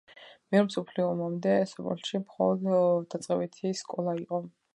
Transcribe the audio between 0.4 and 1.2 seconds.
მეორე მსოფლიო